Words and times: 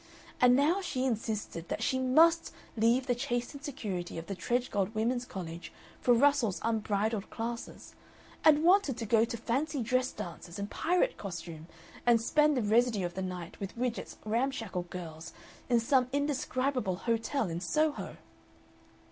And 0.41 0.55
now 0.55 0.81
she 0.81 1.05
insisted 1.05 1.69
that 1.69 1.83
she 1.83 1.99
MUST 1.99 2.51
leave 2.75 3.05
the 3.05 3.13
chastened 3.13 3.63
security 3.63 4.17
of 4.17 4.25
the 4.25 4.33
Tredgold 4.35 4.95
Women's 4.95 5.25
College 5.25 5.71
for 6.01 6.15
Russell's 6.15 6.59
unbridled 6.63 7.29
classes, 7.29 7.93
and 8.43 8.63
wanted 8.63 8.97
to 8.97 9.05
go 9.05 9.25
to 9.25 9.37
fancy 9.37 9.83
dress 9.83 10.11
dances 10.11 10.57
in 10.57 10.65
pirate 10.65 11.17
costume 11.17 11.67
and 12.03 12.19
spend 12.19 12.57
the 12.57 12.63
residue 12.63 13.05
of 13.05 13.13
the 13.13 13.21
night 13.21 13.59
with 13.59 13.77
Widgett's 13.77 14.17
ramshackle 14.25 14.87
girls 14.89 15.33
in 15.69 15.79
some 15.79 16.07
indescribable 16.11 16.95
hotel 16.95 17.47
in 17.47 17.59
Soho! 17.59 18.17